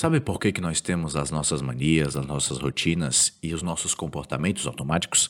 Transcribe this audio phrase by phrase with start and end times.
[0.00, 3.96] Sabe por que, que nós temos as nossas manias, as nossas rotinas e os nossos
[3.96, 5.28] comportamentos automáticos?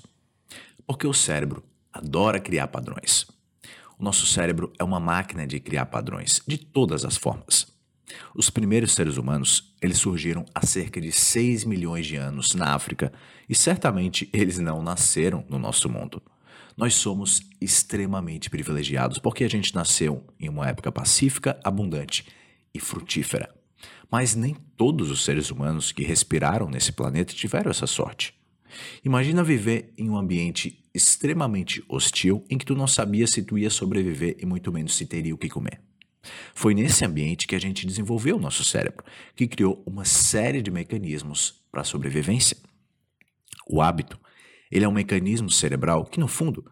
[0.86, 3.26] Porque o cérebro adora criar padrões.
[3.98, 7.66] O nosso cérebro é uma máquina de criar padrões, de todas as formas.
[8.34, 13.10] Os primeiros seres humanos, eles surgiram há cerca de 6 milhões de anos na África
[13.48, 16.20] e certamente eles não nasceram no nosso mundo.
[16.76, 22.26] Nós somos extremamente privilegiados porque a gente nasceu em uma época pacífica, abundante
[22.74, 23.57] e frutífera.
[24.10, 28.34] Mas nem todos os seres humanos que respiraram nesse planeta tiveram essa sorte.
[29.04, 33.70] Imagina viver em um ambiente extremamente hostil em que tu não sabia se tu ia
[33.70, 35.80] sobreviver e muito menos se teria o que comer.
[36.54, 40.70] Foi nesse ambiente que a gente desenvolveu o nosso cérebro, que criou uma série de
[40.70, 42.56] mecanismos para a sobrevivência.
[43.68, 44.18] O hábito,
[44.70, 46.64] ele é um mecanismo cerebral que, no fundo,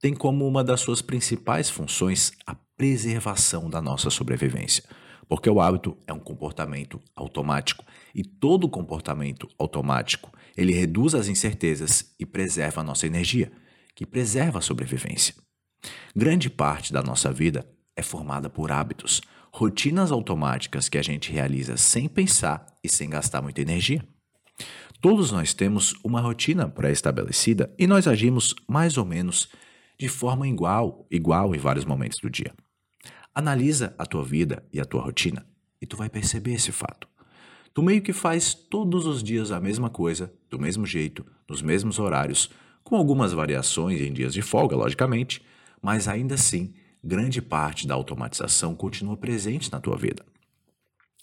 [0.00, 4.84] tem como uma das suas principais funções a preservação da nossa sobrevivência.
[5.28, 12.14] Porque o hábito é um comportamento automático e todo comportamento automático, ele reduz as incertezas
[12.18, 13.50] e preserva a nossa energia,
[13.94, 15.34] que preserva a sobrevivência.
[16.14, 17.66] Grande parte da nossa vida
[17.96, 19.20] é formada por hábitos,
[19.52, 24.04] rotinas automáticas que a gente realiza sem pensar e sem gastar muita energia.
[25.00, 29.48] Todos nós temos uma rotina pré-estabelecida e nós agimos mais ou menos
[29.98, 32.52] de forma igual, igual em vários momentos do dia.
[33.34, 35.44] Analisa a tua vida e a tua rotina
[35.84, 37.06] e tu vai perceber esse fato.
[37.74, 41.98] Tu meio que faz todos os dias a mesma coisa, do mesmo jeito, nos mesmos
[41.98, 42.48] horários,
[42.82, 45.44] com algumas variações em dias de folga, logicamente,
[45.82, 50.24] mas ainda assim grande parte da automatização continua presente na tua vida.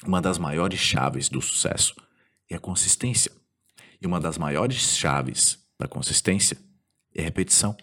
[0.06, 1.95] Uma das maiores chaves do sucesso
[2.50, 3.32] é a consistência.
[4.00, 6.58] E uma das maiores chaves da consistência
[7.16, 7.76] é a repetição.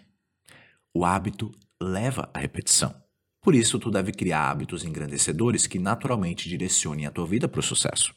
[0.95, 2.95] O hábito leva à repetição.
[3.41, 7.62] Por isso, tu deve criar hábitos engrandecedores que naturalmente direcionem a tua vida para o
[7.62, 8.14] sucesso.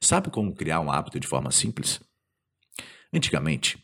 [0.00, 2.00] Sabe como criar um hábito de forma simples?
[3.12, 3.78] Antigamente,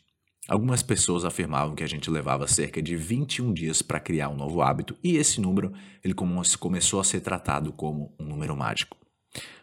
[0.47, 4.61] Algumas pessoas afirmavam que a gente levava cerca de 21 dias para criar um novo
[4.61, 5.71] hábito e esse número
[6.03, 8.97] ele começou a ser tratado como um número mágico.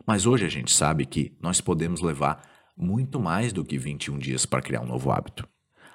[0.06, 4.46] Mas hoje a gente sabe que nós podemos levar muito mais do que 21 dias
[4.46, 5.46] para criar um novo hábito.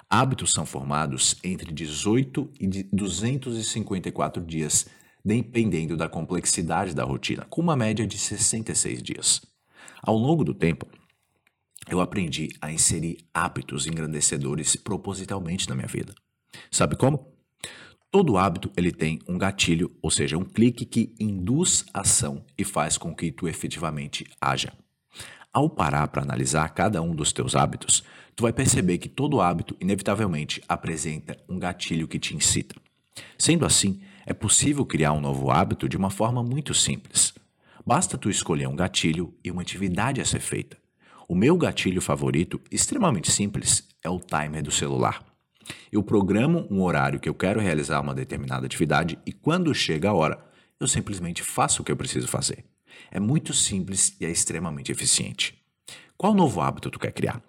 [0.10, 4.88] Hábitos são formados entre 18 e 254 dias,
[5.24, 9.42] dependendo da complexidade da rotina, com uma média de 66 dias.
[10.02, 10.88] Ao longo do tempo,
[11.90, 16.14] eu aprendi a inserir hábitos engrandecedores propositalmente na minha vida.
[16.72, 17.34] Sabe como?
[18.12, 22.98] Todo hábito ele tem um gatilho, ou seja, um clique que induz ação e faz
[22.98, 24.72] com que tu efetivamente haja.
[25.56, 28.04] Ao parar para analisar cada um dos teus hábitos,
[28.36, 32.76] tu vai perceber que todo hábito inevitavelmente apresenta um gatilho que te incita.
[33.40, 37.34] Sendo assim, é possível criar um novo hábito de uma forma muito simples.
[37.86, 40.78] Basta tu escolher um gatilho e uma atividade a ser feita.
[41.26, 45.24] O meu gatilho favorito, extremamente simples, é o timer do celular.
[45.90, 50.14] Eu programo um horário que eu quero realizar uma determinada atividade e quando chega a
[50.14, 50.38] hora,
[50.82, 52.66] eu simplesmente faço o que eu preciso fazer.
[53.12, 55.58] É muito simples e é extremamente eficiente.
[56.18, 57.42] Qual novo hábito tu quer criar?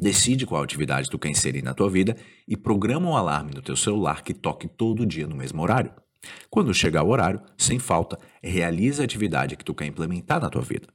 [0.00, 2.16] Decide qual atividade tu quer inserir na tua vida
[2.46, 5.92] e programa um alarme no teu celular que toque todo dia no mesmo horário.
[6.50, 10.62] Quando chegar o horário, sem falta, realiza a atividade que tu quer implementar na tua
[10.62, 10.88] vida.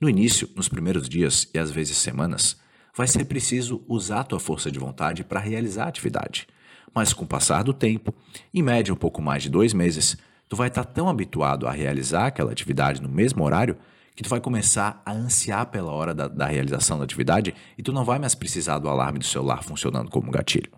[0.00, 2.56] No início, nos primeiros dias e às vezes semanas,
[2.96, 6.46] vai ser preciso usar tua força de vontade para realizar a atividade.
[6.94, 8.14] Mas com o passar do tempo,
[8.52, 10.16] em média um pouco mais de dois meses,
[10.48, 13.76] tu vai estar tá tão habituado a realizar aquela atividade no mesmo horário
[14.16, 17.92] que tu vai começar a ansiar pela hora da, da realização da atividade e tu
[17.92, 20.72] não vai mais precisar do alarme do celular funcionando como gatilho.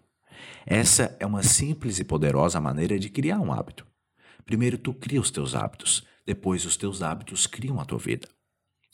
[0.67, 3.87] Essa é uma simples e poderosa maneira de criar um hábito.
[4.45, 8.29] Primeiro tu cria os teus hábitos, depois os teus hábitos criam a tua vida.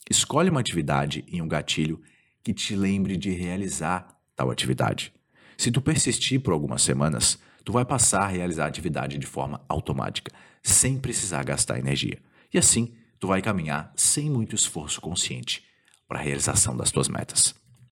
[0.09, 2.01] Escolhe uma atividade em um gatilho
[2.43, 5.13] que te lembre de realizar tal atividade.
[5.59, 9.61] Se tu persistir por algumas semanas, tu vai passar a realizar a atividade de forma
[9.69, 10.33] automática,
[10.63, 12.17] sem precisar gastar energia.
[12.55, 15.65] E assim, tu vai caminhar sem muito esforço consciente
[16.07, 17.57] para a realização das tuas metas.